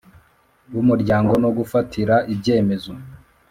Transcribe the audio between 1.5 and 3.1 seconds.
gufatira ibyemezo